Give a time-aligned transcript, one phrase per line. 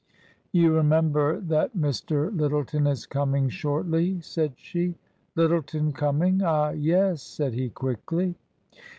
[0.51, 2.35] "You remember that Mr.
[2.35, 4.95] Lyttleton is coming shortly?" said she."
[5.35, 6.41] Lyttleton coming!
[6.41, 8.33] Ah, yes!" said he, quickly.